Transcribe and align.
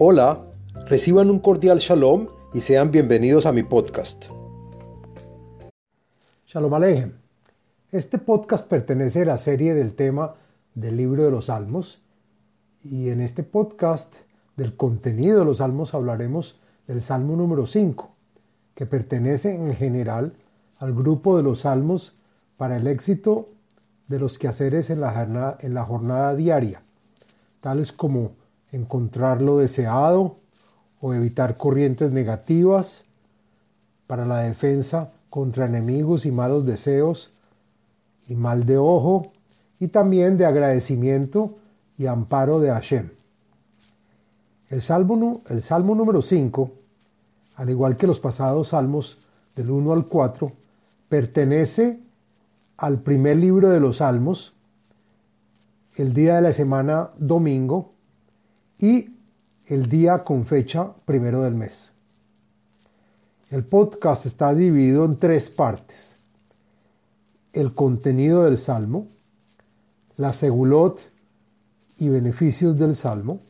Hola, 0.00 0.44
reciban 0.86 1.28
un 1.28 1.40
cordial 1.40 1.78
shalom 1.80 2.28
y 2.54 2.60
sean 2.60 2.92
bienvenidos 2.92 3.46
a 3.46 3.52
mi 3.52 3.64
podcast. 3.64 4.26
Shalom 6.46 6.72
Alejem. 6.72 7.14
Este 7.90 8.18
podcast 8.18 8.68
pertenece 8.68 9.22
a 9.22 9.24
la 9.24 9.38
serie 9.38 9.74
del 9.74 9.96
tema 9.96 10.36
del 10.76 10.98
libro 10.98 11.24
de 11.24 11.32
los 11.32 11.46
Salmos 11.46 12.00
y 12.84 13.08
en 13.08 13.20
este 13.20 13.42
podcast 13.42 14.14
del 14.56 14.76
contenido 14.76 15.40
de 15.40 15.44
los 15.44 15.56
Salmos 15.56 15.94
hablaremos 15.94 16.60
del 16.86 17.02
Salmo 17.02 17.34
número 17.34 17.66
5, 17.66 18.08
que 18.76 18.86
pertenece 18.86 19.52
en 19.52 19.74
general 19.74 20.34
al 20.78 20.94
grupo 20.94 21.36
de 21.36 21.42
los 21.42 21.62
Salmos 21.62 22.14
para 22.56 22.76
el 22.76 22.86
éxito 22.86 23.48
de 24.06 24.20
los 24.20 24.38
quehaceres 24.38 24.90
en 24.90 25.00
la 25.00 25.10
jornada, 25.10 25.58
en 25.60 25.74
la 25.74 25.84
jornada 25.84 26.36
diaria, 26.36 26.82
tales 27.60 27.90
como 27.90 28.38
encontrar 28.72 29.40
lo 29.40 29.58
deseado 29.58 30.36
o 31.00 31.14
evitar 31.14 31.56
corrientes 31.56 32.10
negativas, 32.10 33.04
para 34.08 34.24
la 34.24 34.38
defensa 34.38 35.12
contra 35.30 35.66
enemigos 35.66 36.24
y 36.24 36.32
malos 36.32 36.64
deseos 36.64 37.30
y 38.26 38.34
mal 38.34 38.66
de 38.66 38.78
ojo, 38.78 39.30
y 39.78 39.88
también 39.88 40.36
de 40.36 40.46
agradecimiento 40.46 41.54
y 41.98 42.06
amparo 42.06 42.58
de 42.58 42.70
Hashem. 42.70 43.10
El 44.70 44.82
salmo, 44.82 45.42
el 45.48 45.62
salmo 45.62 45.94
número 45.94 46.20
5, 46.20 46.70
al 47.56 47.70
igual 47.70 47.96
que 47.96 48.06
los 48.06 48.18
pasados 48.18 48.68
salmos 48.68 49.18
del 49.54 49.70
1 49.70 49.92
al 49.92 50.06
4, 50.06 50.52
pertenece 51.08 52.00
al 52.76 53.00
primer 53.00 53.36
libro 53.36 53.70
de 53.70 53.80
los 53.80 53.98
salmos, 53.98 54.54
el 55.96 56.14
día 56.14 56.36
de 56.36 56.42
la 56.42 56.52
semana 56.52 57.10
domingo, 57.18 57.92
y 58.78 59.10
el 59.66 59.88
día 59.88 60.18
con 60.24 60.44
fecha 60.44 60.92
primero 61.04 61.42
del 61.42 61.54
mes. 61.54 61.92
El 63.50 63.64
podcast 63.64 64.26
está 64.26 64.54
dividido 64.54 65.04
en 65.04 65.16
tres 65.16 65.50
partes. 65.50 66.16
El 67.52 67.74
contenido 67.74 68.44
del 68.44 68.58
Salmo, 68.58 69.08
la 70.16 70.32
segulot 70.32 71.00
y 71.98 72.08
beneficios 72.08 72.78
del 72.78 72.94
Salmo 72.94 73.40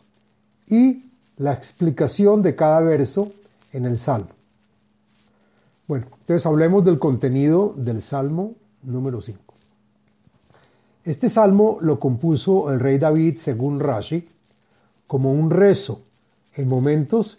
y 0.67 1.11
la 1.37 1.53
explicación 1.53 2.43
de 2.43 2.57
cada 2.57 2.81
verso 2.81 3.29
en 3.73 3.85
el 3.85 3.99
Salmo. 3.99 4.31
Bueno, 5.87 6.07
entonces 6.21 6.47
hablemos 6.47 6.85
del 6.85 6.99
contenido 6.99 7.75
del 7.77 8.03
Salmo 8.03 8.55
número 8.83 9.21
5. 9.21 9.41
Este 11.05 11.29
salmo 11.29 11.79
lo 11.81 11.99
compuso 11.99 12.71
el 12.71 12.81
rey 12.81 12.99
David 12.99 13.37
según 13.37 13.81
Rashi 13.81 14.29
como 15.09 15.33
un 15.33 15.51
rezo 15.51 16.03
en 16.55 16.69
momentos 16.69 17.39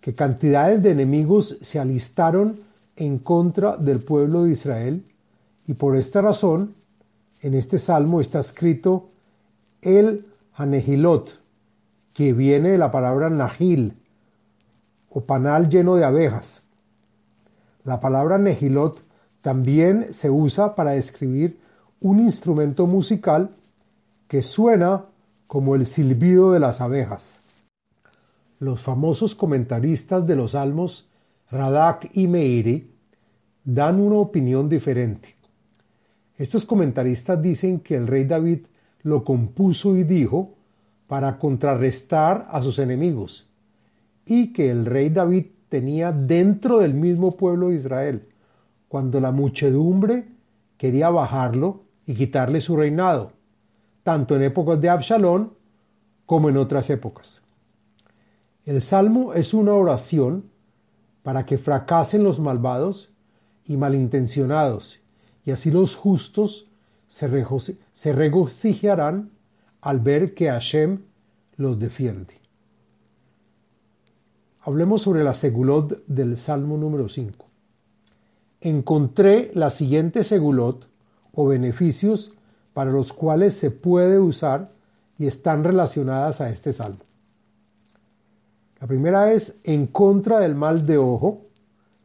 que 0.00 0.14
cantidades 0.14 0.84
de 0.84 0.92
enemigos 0.92 1.58
se 1.60 1.80
alistaron 1.80 2.60
en 2.94 3.18
contra 3.18 3.76
del 3.76 3.98
pueblo 3.98 4.44
de 4.44 4.52
Israel 4.52 5.04
y 5.66 5.74
por 5.74 5.96
esta 5.96 6.20
razón 6.20 6.74
en 7.42 7.54
este 7.54 7.80
salmo 7.80 8.20
está 8.20 8.38
escrito 8.38 9.08
el 9.82 10.24
Hanehilot, 10.54 11.40
que 12.14 12.32
viene 12.32 12.70
de 12.70 12.78
la 12.78 12.92
palabra 12.92 13.28
Nahil 13.30 13.94
o 15.10 15.22
panal 15.22 15.68
lleno 15.68 15.96
de 15.96 16.04
abejas. 16.04 16.62
La 17.84 18.00
palabra 18.00 18.38
Nehilot 18.38 19.00
también 19.40 20.12
se 20.12 20.28
usa 20.28 20.74
para 20.74 20.90
describir 20.92 21.58
un 22.00 22.20
instrumento 22.20 22.86
musical 22.86 23.50
que 24.28 24.42
suena 24.42 25.04
como 25.46 25.74
el 25.74 25.86
silbido 25.86 26.52
de 26.52 26.60
las 26.60 26.80
abejas. 26.80 27.42
Los 28.58 28.82
famosos 28.82 29.34
comentaristas 29.34 30.26
de 30.26 30.36
los 30.36 30.52
salmos 30.52 31.08
Radak 31.50 32.10
y 32.14 32.26
Meiri 32.26 32.90
dan 33.64 34.00
una 34.00 34.16
opinión 34.16 34.68
diferente. 34.68 35.36
Estos 36.36 36.64
comentaristas 36.64 37.40
dicen 37.40 37.80
que 37.80 37.94
el 37.94 38.06
rey 38.06 38.24
David 38.24 38.60
lo 39.02 39.24
compuso 39.24 39.96
y 39.96 40.04
dijo 40.04 40.54
para 41.06 41.38
contrarrestar 41.38 42.48
a 42.50 42.60
sus 42.62 42.78
enemigos 42.78 43.48
y 44.24 44.52
que 44.52 44.70
el 44.70 44.86
rey 44.86 45.10
David 45.10 45.46
tenía 45.68 46.10
dentro 46.10 46.80
del 46.80 46.94
mismo 46.94 47.30
pueblo 47.30 47.68
de 47.68 47.76
Israel, 47.76 48.28
cuando 48.88 49.20
la 49.20 49.30
muchedumbre 49.30 50.26
quería 50.76 51.10
bajarlo 51.10 51.84
y 52.06 52.14
quitarle 52.14 52.60
su 52.60 52.76
reinado 52.76 53.35
tanto 54.06 54.36
en 54.36 54.42
épocas 54.44 54.80
de 54.80 54.88
Absalón 54.88 55.52
como 56.26 56.48
en 56.48 56.56
otras 56.58 56.90
épocas. 56.90 57.42
El 58.64 58.80
salmo 58.80 59.34
es 59.34 59.52
una 59.52 59.72
oración 59.72 60.44
para 61.24 61.44
que 61.44 61.58
fracasen 61.58 62.22
los 62.22 62.38
malvados 62.38 63.10
y 63.64 63.76
malintencionados, 63.76 65.00
y 65.44 65.50
así 65.50 65.72
los 65.72 65.96
justos 65.96 66.68
se, 67.08 67.26
regocijarán 68.12 69.32
al 69.80 69.98
ver 69.98 70.34
que 70.34 70.50
Hashem 70.50 71.00
los 71.56 71.80
defiende. 71.80 72.34
Hablemos 74.60 75.02
sobre 75.02 75.24
la 75.24 75.34
segulot 75.34 76.06
del 76.06 76.38
Salmo 76.38 76.76
número 76.76 77.08
5. 77.08 77.44
Encontré 78.60 79.50
la 79.54 79.70
siguiente 79.70 80.22
segulot 80.22 80.86
o 81.32 81.48
beneficios 81.48 82.36
para 82.76 82.90
los 82.90 83.14
cuales 83.14 83.54
se 83.54 83.70
puede 83.70 84.18
usar 84.18 84.68
y 85.16 85.26
están 85.26 85.64
relacionadas 85.64 86.42
a 86.42 86.50
este 86.50 86.74
salmo. 86.74 87.00
La 88.78 88.86
primera 88.86 89.32
es 89.32 89.56
en 89.64 89.86
contra 89.86 90.40
del 90.40 90.54
mal 90.54 90.84
de 90.84 90.98
ojo, 90.98 91.40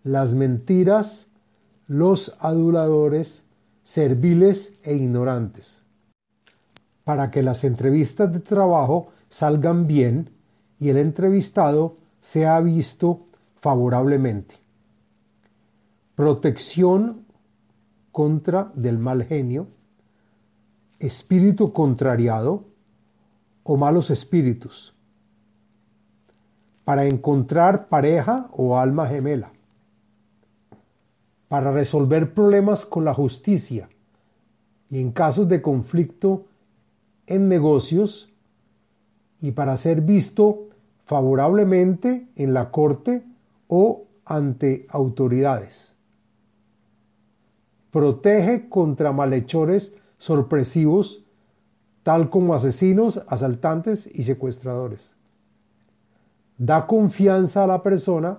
las 0.05 0.33
mentiras, 0.33 1.27
los 1.87 2.37
aduladores, 2.39 3.41
serviles 3.83 4.71
e 4.83 4.95
ignorantes. 4.95 5.81
Para 7.03 7.31
que 7.31 7.43
las 7.43 7.65
entrevistas 7.65 8.31
de 8.31 8.39
trabajo 8.39 9.09
salgan 9.29 9.87
bien 9.87 10.29
y 10.79 10.87
el 10.87 10.95
entrevistado 10.95 11.97
sea 12.21 12.61
visto 12.61 13.19
favorablemente. 13.59 14.55
Protección 16.15 17.25
contra 18.13 18.71
del 18.73 18.99
mal 18.99 19.25
genio 19.25 19.67
espíritu 21.01 21.73
contrariado 21.73 22.63
o 23.63 23.75
malos 23.75 24.11
espíritus, 24.11 24.95
para 26.83 27.05
encontrar 27.05 27.87
pareja 27.87 28.47
o 28.51 28.77
alma 28.77 29.07
gemela, 29.07 29.51
para 31.47 31.71
resolver 31.71 32.33
problemas 32.33 32.85
con 32.85 33.03
la 33.03 33.13
justicia 33.13 33.89
y 34.89 34.99
en 34.99 35.11
casos 35.11 35.47
de 35.49 35.61
conflicto 35.61 36.45
en 37.25 37.47
negocios 37.47 38.31
y 39.41 39.51
para 39.51 39.77
ser 39.77 40.01
visto 40.01 40.69
favorablemente 41.05 42.27
en 42.35 42.53
la 42.53 42.69
corte 42.71 43.23
o 43.67 44.05
ante 44.25 44.85
autoridades. 44.89 45.97
Protege 47.89 48.69
contra 48.69 49.11
malhechores 49.11 49.95
sorpresivos, 50.21 51.23
tal 52.03 52.29
como 52.29 52.53
asesinos, 52.53 53.23
asaltantes 53.27 54.07
y 54.13 54.23
secuestradores. 54.23 55.15
Da 56.59 56.85
confianza 56.85 57.63
a 57.63 57.67
la 57.67 57.81
persona 57.81 58.37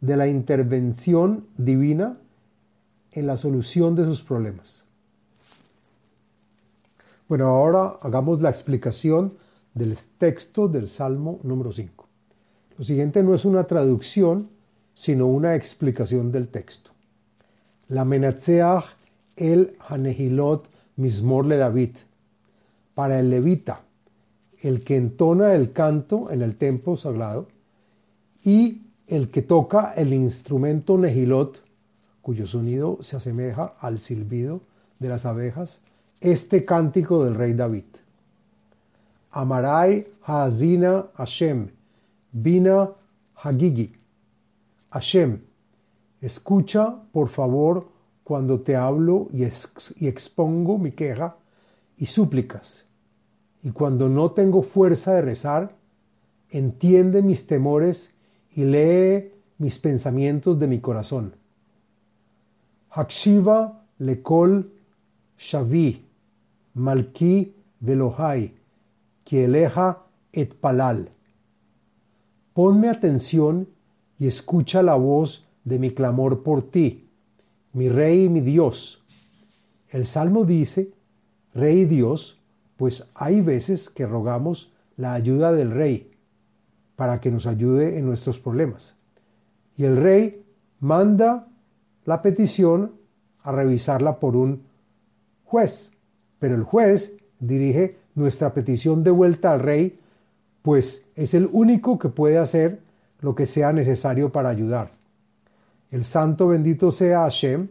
de 0.00 0.16
la 0.16 0.28
intervención 0.28 1.44
divina 1.58 2.16
en 3.12 3.26
la 3.26 3.36
solución 3.36 3.94
de 3.96 4.06
sus 4.06 4.22
problemas. 4.22 4.86
Bueno, 7.28 7.48
ahora 7.48 7.98
hagamos 8.00 8.40
la 8.40 8.48
explicación 8.48 9.34
del 9.74 9.98
texto 10.16 10.68
del 10.68 10.88
Salmo 10.88 11.38
número 11.42 11.70
5. 11.70 12.08
Lo 12.78 12.84
siguiente 12.84 13.22
no 13.22 13.34
es 13.34 13.44
una 13.44 13.64
traducción, 13.64 14.48
sino 14.94 15.26
una 15.26 15.54
explicación 15.54 16.32
del 16.32 16.48
texto. 16.48 16.92
La 17.88 18.06
Menatseach 18.06 18.86
el 19.36 19.76
Hanehilot 19.86 20.79
Mismorle 21.00 21.56
David, 21.56 21.96
para 22.94 23.18
el 23.18 23.30
levita, 23.30 23.80
el 24.60 24.84
que 24.84 24.96
entona 24.96 25.54
el 25.54 25.72
canto 25.72 26.30
en 26.30 26.42
el 26.42 26.56
templo 26.56 26.96
sagrado, 26.96 27.48
y 28.44 28.82
el 29.06 29.30
que 29.30 29.40
toca 29.40 29.94
el 29.96 30.12
instrumento 30.12 30.98
Nehilot, 30.98 31.62
cuyo 32.20 32.46
sonido 32.46 32.98
se 33.00 33.16
asemeja 33.16 33.72
al 33.80 33.98
silbido 33.98 34.60
de 34.98 35.08
las 35.08 35.24
abejas, 35.24 35.80
este 36.20 36.66
cántico 36.66 37.24
del 37.24 37.34
rey 37.34 37.54
David. 37.54 37.84
Amarai 39.30 40.06
Hazina 40.22 41.06
Hashem, 41.14 41.70
Bina 42.32 42.90
Hagigi. 43.36 43.94
Hashem, 44.90 45.40
escucha 46.20 46.94
por 47.10 47.30
favor 47.30 47.88
cuando 48.30 48.60
te 48.60 48.76
hablo 48.76 49.28
y, 49.32 49.42
expongo 50.06 50.78
mi 50.78 50.92
queja 50.92 51.34
y 51.98 52.06
súplicas, 52.06 52.84
y 53.60 53.72
cuando 53.72 54.08
no 54.08 54.30
tengo 54.30 54.62
fuerza 54.62 55.14
de 55.14 55.22
rezar, 55.22 55.74
entiende 56.48 57.22
mis 57.22 57.48
temores 57.48 58.14
y 58.54 58.66
lee 58.66 59.32
mis 59.58 59.80
pensamientos 59.80 60.60
de 60.60 60.68
mi 60.68 60.78
corazón. 60.78 61.34
Hakshiva 62.90 63.82
lekol 63.98 64.70
shavi, 65.36 66.04
malki 66.74 67.52
velohai, 67.80 68.54
kieleja 69.24 70.04
et 70.32 70.54
palal. 70.54 71.08
Ponme 72.54 72.90
atención 72.90 73.66
y 74.20 74.28
escucha 74.28 74.84
la 74.84 74.94
voz 74.94 75.48
de 75.64 75.80
mi 75.80 75.90
clamor 75.90 76.44
por 76.44 76.62
ti, 76.62 77.09
mi 77.72 77.88
Rey 77.88 78.24
y 78.24 78.28
mi 78.28 78.40
Dios. 78.40 79.04
El 79.88 80.06
Salmo 80.06 80.44
dice, 80.44 80.92
Rey 81.54 81.80
y 81.80 81.84
Dios, 81.84 82.40
pues 82.76 83.08
hay 83.14 83.40
veces 83.40 83.90
que 83.90 84.06
rogamos 84.06 84.72
la 84.96 85.14
ayuda 85.14 85.52
del 85.52 85.70
Rey 85.70 86.10
para 86.96 87.20
que 87.20 87.30
nos 87.30 87.46
ayude 87.46 87.98
en 87.98 88.06
nuestros 88.06 88.38
problemas. 88.38 88.94
Y 89.76 89.84
el 89.84 89.96
Rey 89.96 90.44
manda 90.80 91.48
la 92.04 92.22
petición 92.22 92.92
a 93.42 93.52
revisarla 93.52 94.20
por 94.20 94.36
un 94.36 94.62
juez, 95.44 95.92
pero 96.38 96.54
el 96.54 96.62
juez 96.62 97.16
dirige 97.38 97.96
nuestra 98.14 98.52
petición 98.52 99.02
de 99.02 99.10
vuelta 99.10 99.52
al 99.52 99.60
Rey, 99.60 99.98
pues 100.62 101.06
es 101.16 101.34
el 101.34 101.48
único 101.52 101.98
que 101.98 102.08
puede 102.08 102.38
hacer 102.38 102.80
lo 103.20 103.34
que 103.34 103.46
sea 103.46 103.72
necesario 103.72 104.30
para 104.30 104.50
ayudar. 104.50 104.90
El 105.90 106.04
santo 106.04 106.48
bendito 106.48 106.90
sea 106.90 107.22
Hashem, 107.22 107.68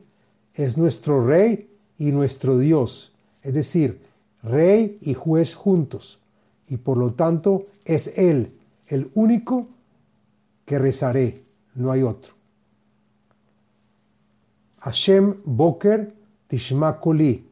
es 0.53 0.77
nuestro 0.77 1.25
Rey 1.25 1.69
y 1.97 2.11
nuestro 2.11 2.57
Dios, 2.57 3.13
es 3.43 3.53
decir, 3.53 4.01
Rey 4.43 4.97
y 5.01 5.13
juez 5.13 5.55
juntos, 5.55 6.19
y 6.67 6.77
por 6.77 6.97
lo 6.97 7.13
tanto 7.13 7.65
es 7.85 8.17
Él 8.17 8.51
el 8.87 9.09
único 9.13 9.67
que 10.65 10.79
rezaré, 10.79 11.43
no 11.75 11.91
hay 11.91 12.03
otro. 12.03 12.33
Hashem 14.81 15.35
Boker 15.45 16.13
Tishma 16.47 16.99
Koli, 16.99 17.45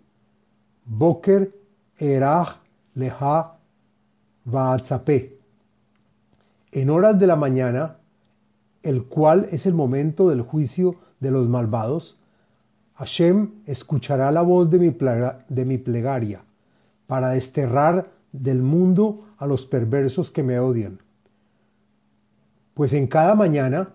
Boker 0.85 1.51
Erach 1.97 2.57
Leha 2.95 3.57
Vaatzape 4.45 5.37
en 6.71 6.89
horas 6.89 7.19
de 7.19 7.27
la 7.27 7.35
mañana, 7.35 7.96
el 8.87 9.03
cual 9.03 9.49
es 9.51 9.65
el 9.65 9.73
momento 9.73 10.29
del 10.29 10.41
juicio 10.41 10.95
de 11.19 11.29
los 11.29 11.49
malvados, 11.49 12.17
Hashem 12.95 13.49
escuchará 13.65 14.31
la 14.31 14.41
voz 14.41 14.69
de 14.71 14.79
mi, 14.79 14.95
de 15.49 15.65
mi 15.65 15.77
plegaria 15.77 16.41
para 17.05 17.31
desterrar 17.31 18.09
del 18.31 18.61
mundo 18.61 19.25
a 19.39 19.45
los 19.45 19.65
perversos 19.65 20.31
que 20.31 20.41
me 20.41 20.57
odian. 20.59 20.99
Pues 22.75 22.93
en 22.93 23.07
cada 23.07 23.35
mañana 23.35 23.89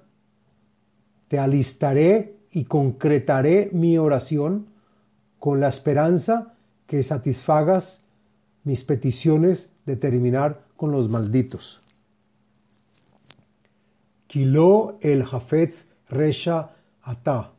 te 1.28 1.38
alistaré 1.38 2.36
y 2.50 2.64
concretaré 2.64 3.70
mi 3.72 3.96
oración 3.96 4.66
con 5.38 5.58
la 5.58 5.68
esperanza 5.68 6.52
que 6.86 7.02
satisfagas 7.02 8.02
mis 8.64 8.84
peticiones 8.84 9.70
de 9.86 9.96
terminar 9.96 10.60
con 10.76 10.92
los 10.92 11.08
malditos. 11.08 11.80
El 14.34 15.26
Hafetz 15.31 15.88
Resha 16.08 16.70
Ata, 17.02 17.50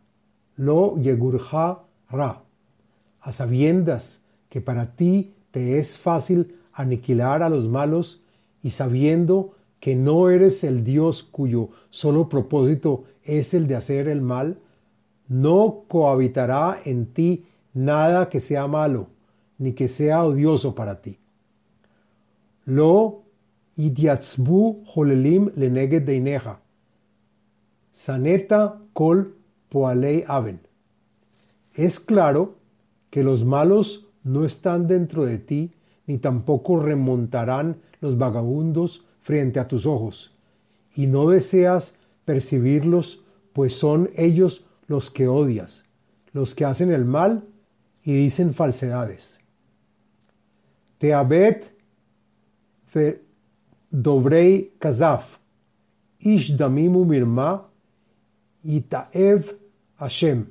lo 0.55 0.97
Yegurja 0.97 1.83
Ra, 2.09 2.41
a 3.21 3.31
sabiendas 3.31 4.23
que 4.49 4.59
para 4.59 4.95
ti 4.95 5.35
te 5.51 5.77
es 5.77 5.99
fácil 5.99 6.55
aniquilar 6.73 7.43
a 7.43 7.49
los 7.49 7.67
malos 7.67 8.23
y 8.63 8.71
sabiendo 8.71 9.51
que 9.79 9.95
no 9.95 10.31
eres 10.31 10.63
el 10.63 10.83
Dios 10.83 11.21
cuyo 11.21 11.69
solo 11.91 12.27
propósito 12.27 13.03
es 13.23 13.53
el 13.53 13.67
de 13.67 13.75
hacer 13.75 14.07
el 14.07 14.21
mal, 14.21 14.57
no 15.27 15.83
cohabitará 15.87 16.79
en 16.85 17.05
ti 17.05 17.45
nada 17.75 18.29
que 18.29 18.39
sea 18.39 18.65
malo, 18.65 19.09
ni 19.59 19.73
que 19.73 19.87
sea 19.87 20.23
odioso 20.23 20.73
para 20.73 21.01
ti. 21.01 21.19
Lo 22.65 23.21
Saneta 27.93 28.81
Kol 28.91 29.35
Poalei 29.69 30.25
Aven. 30.27 30.59
Es 31.75 31.99
claro 31.99 32.57
que 33.09 33.23
los 33.23 33.45
malos 33.45 34.07
no 34.23 34.45
están 34.45 34.87
dentro 34.87 35.25
de 35.25 35.37
ti, 35.37 35.73
ni 36.07 36.17
tampoco 36.17 36.79
remontarán 36.79 37.77
los 38.01 38.17
vagabundos 38.17 39.05
frente 39.21 39.59
a 39.59 39.67
tus 39.67 39.85
ojos, 39.85 40.35
y 40.95 41.07
no 41.07 41.29
deseas 41.29 41.95
percibirlos, 42.25 43.21
pues 43.53 43.75
son 43.75 44.09
ellos 44.15 44.65
los 44.87 45.09
que 45.09 45.27
odias, 45.27 45.85
los 46.33 46.55
que 46.55 46.65
hacen 46.65 46.91
el 46.91 47.05
mal 47.05 47.43
y 48.03 48.13
dicen 48.13 48.53
falsedades. 48.53 49.39
Teabet 50.97 51.71
Dobrei 53.89 54.73
Kazaf, 54.79 55.37
Ish 56.19 56.55
Damimu 56.55 57.05
Mirma, 57.05 57.72
Itaev 58.63 59.57
Hashem. 59.97 60.45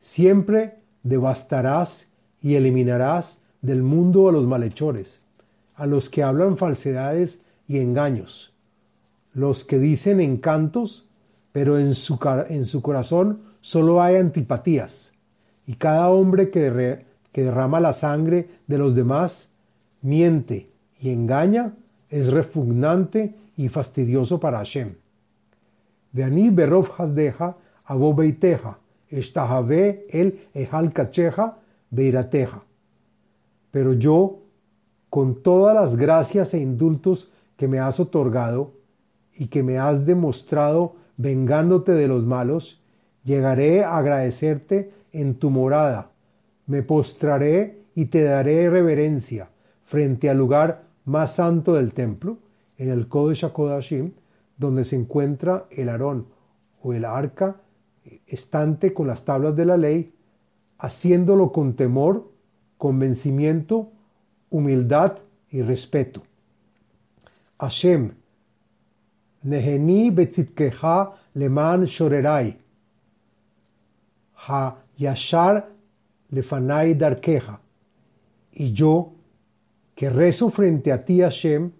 Siempre 0.00 0.78
devastarás 1.02 2.08
y 2.40 2.54
eliminarás 2.54 3.38
del 3.60 3.82
mundo 3.82 4.28
a 4.28 4.32
los 4.32 4.46
malhechores, 4.46 5.20
a 5.76 5.86
los 5.86 6.10
que 6.10 6.22
hablan 6.22 6.56
falsedades 6.56 7.40
y 7.68 7.78
engaños, 7.78 8.52
los 9.32 9.64
que 9.64 9.78
dicen 9.78 10.20
encantos, 10.20 11.08
pero 11.52 11.78
en 11.78 11.94
su, 11.94 12.18
en 12.48 12.64
su 12.66 12.82
corazón 12.82 13.40
solo 13.60 14.02
hay 14.02 14.16
antipatías, 14.16 15.12
y 15.66 15.74
cada 15.74 16.08
hombre 16.08 16.50
que, 16.50 17.04
que 17.32 17.42
derrama 17.42 17.80
la 17.80 17.92
sangre 17.92 18.48
de 18.66 18.78
los 18.78 18.94
demás 18.94 19.50
miente 20.02 20.68
y 21.00 21.10
engaña 21.10 21.72
es 22.10 22.32
repugnante 22.32 23.34
y 23.56 23.68
fastidioso 23.68 24.40
para 24.40 24.58
Hashem. 24.58 24.94
ואני 26.13 26.49
ברוב 26.49 26.89
חסדך 26.89 27.45
אבוא 27.89 28.15
ביתך, 28.15 28.69
אשתחווה 29.13 29.89
el 30.09 30.29
ejalcacheja 30.55 31.47
beirateja. 31.91 32.61
Pero 33.71 33.93
yo, 33.93 34.39
con 35.09 35.41
todas 35.41 35.75
las 35.75 35.95
gracias 35.95 36.53
e 36.53 36.59
indultos 36.59 37.31
que 37.55 37.67
me 37.67 37.79
has 37.79 37.99
otorgado 37.99 38.71
y 39.35 39.47
que 39.47 39.63
me 39.63 39.77
has 39.77 40.05
demostrado 40.05 40.95
vengándote 41.17 41.93
de 41.93 42.07
los 42.07 42.25
malos, 42.25 42.81
llegaré 43.23 43.83
a 43.83 43.97
agradecerte 43.97 44.91
en 45.11 45.35
tu 45.35 45.49
morada, 45.49 46.11
me 46.65 46.83
postraré 46.83 47.81
y 47.95 48.05
te 48.05 48.23
daré 48.23 48.69
reverencia 48.69 49.49
frente 49.83 50.29
al 50.29 50.37
lugar 50.37 50.83
más 51.05 51.35
santo 51.35 51.73
del 51.73 51.93
templo, 51.93 52.37
en 52.77 52.89
el 52.89 53.07
Kodesh 53.07 53.45
HaKodashim, 53.45 54.11
donde 54.56 54.84
se 54.84 54.96
encuentra 54.96 55.66
el 55.70 55.88
arón 55.88 56.26
o 56.82 56.92
el 56.92 57.04
arca 57.04 57.56
estante 58.26 58.92
con 58.92 59.06
las 59.06 59.24
tablas 59.24 59.56
de 59.56 59.64
la 59.64 59.76
ley, 59.76 60.14
haciéndolo 60.78 61.52
con 61.52 61.74
temor, 61.74 62.30
convencimiento, 62.78 63.90
humildad 64.50 65.18
y 65.50 65.62
respeto. 65.62 66.22
Hashem, 67.58 68.12
Neheni 69.44 70.10
betzitkeha 70.10 71.14
leman 71.34 71.84
shorerai, 71.84 72.56
ha 74.48 74.76
yashar 74.98 75.68
lefanai 76.30 76.94
darkeja. 76.94 77.60
Y 78.52 78.72
yo, 78.72 79.12
que 79.94 80.10
rezo 80.10 80.50
frente 80.50 80.92
a 80.92 81.04
ti, 81.04 81.20
Hashem, 81.20 81.70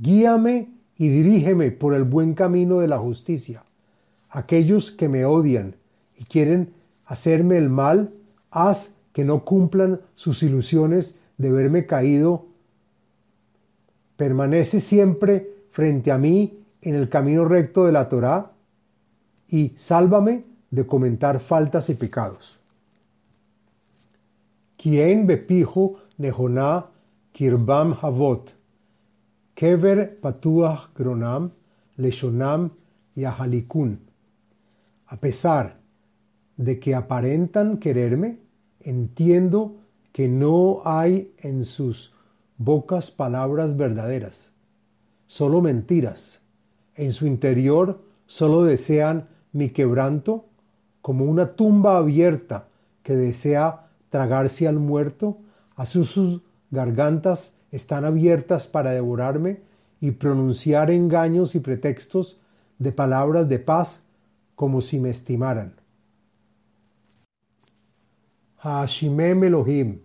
guíame 0.00 0.68
y 1.02 1.08
dirígeme 1.08 1.72
por 1.72 1.94
el 1.94 2.04
buen 2.04 2.34
camino 2.34 2.78
de 2.78 2.86
la 2.86 2.96
justicia. 2.96 3.64
Aquellos 4.30 4.92
que 4.92 5.08
me 5.08 5.24
odian 5.24 5.74
y 6.16 6.26
quieren 6.26 6.74
hacerme 7.06 7.58
el 7.58 7.68
mal, 7.68 8.12
haz 8.52 8.94
que 9.12 9.24
no 9.24 9.44
cumplan 9.44 10.00
sus 10.14 10.44
ilusiones 10.44 11.16
de 11.38 11.50
verme 11.50 11.86
caído. 11.86 12.46
Permanece 14.16 14.78
siempre 14.78 15.50
frente 15.72 16.12
a 16.12 16.18
mí 16.18 16.60
en 16.82 16.94
el 16.94 17.08
camino 17.08 17.46
recto 17.46 17.84
de 17.84 17.90
la 17.90 18.08
Torá 18.08 18.52
y 19.48 19.72
sálvame 19.74 20.44
de 20.70 20.86
comentar 20.86 21.40
faltas 21.40 21.90
y 21.90 21.94
pecados. 21.94 22.60
Quien 24.76 25.26
bepijo 25.26 25.96
nejoná 26.18 26.86
kirbam 27.32 27.92
havot 28.00 28.61
Kever 29.54 30.18
Patuach 30.20 30.92
Gronam, 30.94 31.50
Leshonam 31.96 32.70
y 33.14 33.24
Ahalikun. 33.24 34.00
A 35.06 35.16
pesar 35.16 35.78
de 36.56 36.78
que 36.78 36.94
aparentan 36.94 37.78
quererme, 37.78 38.38
entiendo 38.80 39.76
que 40.12 40.28
no 40.28 40.82
hay 40.84 41.32
en 41.38 41.64
sus 41.64 42.14
bocas 42.58 43.10
palabras 43.10 43.76
verdaderas. 43.76 44.52
solo 45.32 45.62
mentiras. 45.62 46.40
En 46.94 47.12
su 47.12 47.26
interior 47.26 48.02
solo 48.26 48.64
desean 48.64 49.28
mi 49.52 49.70
quebranto, 49.70 50.44
como 51.00 51.24
una 51.24 51.46
tumba 51.46 51.96
abierta 51.96 52.68
que 53.02 53.16
desea 53.16 53.86
tragarse 54.10 54.68
al 54.68 54.78
muerto, 54.78 55.38
así 55.74 56.04
sus 56.04 56.42
gargantas 56.70 57.54
están 57.72 58.04
abiertas 58.04 58.66
para 58.66 58.92
devorarme 58.92 59.60
y 60.00 60.12
pronunciar 60.12 60.90
engaños 60.90 61.54
y 61.54 61.60
pretextos 61.60 62.38
de 62.78 62.92
palabras 62.92 63.48
de 63.48 63.58
paz 63.58 64.02
como 64.54 64.80
si 64.80 65.00
me 65.00 65.10
estimaran. 65.10 65.74
Hashimem 68.58 69.42
Elohim, 69.42 70.00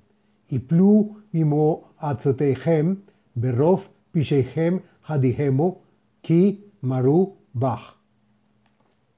plu 0.68 1.18
mimo 1.32 1.94
atzotechem, 2.00 3.04
berov 3.36 3.90
pisheichem 4.12 4.82
hadihemo, 5.08 5.82
ki 6.22 6.72
maru 6.82 7.36
bach. 7.54 7.98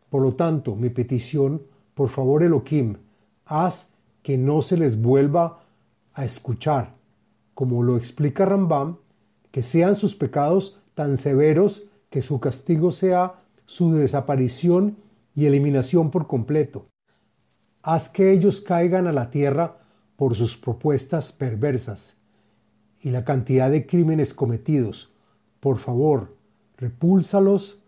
Por 0.10 0.24
lo 0.24 0.34
tanto, 0.34 0.75
mi 0.75 0.89
petición, 0.89 1.62
por 1.94 2.10
favor 2.10 2.44
Elohim, 2.44 2.98
haz 3.46 3.89
que 4.24 4.38
no 4.38 4.62
se 4.62 4.75
les 4.77 5.01
vuelva 5.01 5.60
a 6.13 6.25
escuchar, 6.25 6.96
como 7.60 7.84
lo 7.84 7.98
explica 7.98 8.46
Rambam, 8.46 9.00
que 9.51 9.63
sean 9.63 9.94
sus 9.94 10.16
pecados 10.16 10.80
tan 10.94 11.18
severos 11.18 11.88
que 12.10 12.22
su 12.22 12.39
castigo 12.39 12.94
sea 12.94 13.42
su 13.66 13.92
desaparición 13.92 14.96
y 15.36 15.46
eliminación 15.46 16.10
por 16.10 16.25
completo. 16.25 16.86
Haz 17.82 18.08
que 18.08 18.32
ellos 18.32 18.62
caigan 18.62 19.08
a 19.08 19.12
la 19.12 19.30
tierra 19.30 19.75
por 20.16 20.38
sus 20.38 20.56
propuestas 20.56 21.34
perversas 21.34 22.16
y 23.01 23.10
la 23.10 23.25
cantidad 23.25 23.70
de 23.70 23.86
crímenes 23.86 24.34
cometidos. 24.34 25.12
Por 25.60 25.80
favor, 25.80 26.38
repúlsalos, 26.78 27.84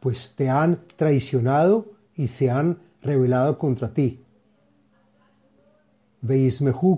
pues 0.00 0.36
te 0.36 0.48
han 0.48 0.78
traicionado 0.96 1.84
y 2.16 2.28
se 2.28 2.50
han 2.50 2.78
rebelado 3.02 3.58
contra 3.58 3.92
ti. 3.92 4.24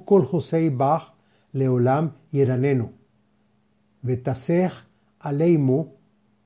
Kol 0.04 0.26
Josei 0.26 0.68
Bach 0.68 1.15
Leolam 1.52 2.12
Yeranenu. 2.32 2.90
Vetasech 4.02 4.72
Aleimu 5.20 5.86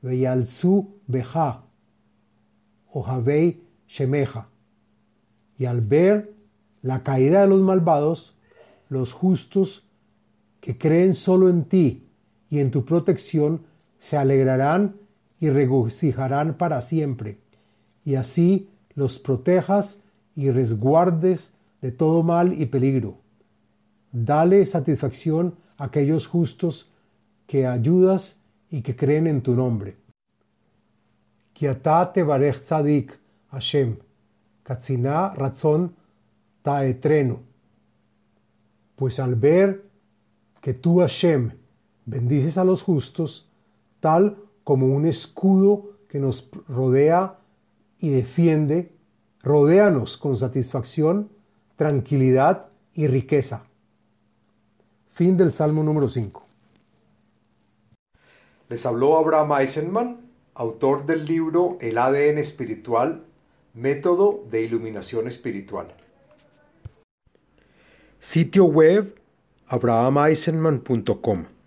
Veyalzu 0.03 0.87
Beja. 1.07 1.63
Ohavei 2.93 3.61
Shemeja. 3.87 4.49
Y 5.59 5.67
al 5.67 5.81
ver 5.81 6.33
la 6.83 7.03
caída 7.03 7.43
de 7.43 7.47
los 7.49 7.61
malvados, 7.61 8.37
los 8.89 9.13
justos 9.13 9.85
que 10.61 10.77
creen 10.79 11.15
solo 11.15 11.49
en 11.49 11.65
ti 11.65 12.07
y 12.49 12.59
en 12.59 12.71
tu 12.71 12.85
protección 12.85 13.63
se 13.99 14.17
alegrarán 14.17 14.97
y 15.41 15.49
regocijarán 15.51 16.55
para 16.55 16.83
siempre, 16.83 17.39
y 18.05 18.17
así 18.17 18.69
los 18.95 19.19
protejas 19.19 20.01
y 20.37 20.51
resguardes 20.51 21.55
de 21.81 21.93
todo 21.93 22.23
mal 22.23 22.61
y 22.61 22.67
peligro. 22.67 23.19
Dale 24.13 24.67
satisfacción 24.67 25.55
a 25.79 25.85
aquellos 25.85 26.27
justos 26.27 26.91
que 27.47 27.67
ayudas 27.67 28.41
y 28.71 28.83
que 28.83 28.97
creen 28.97 29.27
en 29.27 29.43
tu 29.43 29.55
nombre. 29.55 29.97
te 31.59 32.23
barech 32.23 32.61
tzadik 32.61 33.19
Hashem, 33.51 33.97
katzina 34.63 35.35
razón 35.35 35.95
taetreno. 36.63 37.41
Pues 38.97 39.19
al 39.19 39.35
ver 39.35 39.85
que 40.61 40.75
tú 40.75 41.01
Hashem 41.01 41.53
bendices 42.05 42.59
a 42.59 42.65
los 42.65 42.83
justos, 42.83 43.49
tal 44.01 44.37
como 44.65 44.87
un 44.87 45.07
escudo 45.07 45.97
que 46.09 46.19
nos 46.19 46.51
rodea 46.69 47.39
y 47.99 48.11
defiende, 48.11 48.93
rodéanos 49.43 50.17
con 50.17 50.37
satisfacción, 50.37 51.31
tranquilidad 51.77 52.67
y 52.95 53.07
riqueza. 53.07 53.70
Fin 55.13 55.37
del 55.37 55.53
Salmo 55.53 55.83
número 55.83 56.09
5. 56.09 56.47
Les 58.69 58.87
habló 58.87 59.19
Abraham 59.19 59.53
Eisenman, 59.61 60.21
autor 60.55 61.05
del 61.05 61.27
libro 61.27 61.77
El 61.81 61.99
ADN 61.99 62.39
espiritual, 62.39 63.25
método 63.75 64.45
de 64.51 64.63
iluminación 64.63 65.27
espiritual. 65.27 65.95
Sitio 68.21 68.65
web 68.65 69.21
abrahameisenman.com 69.67 71.60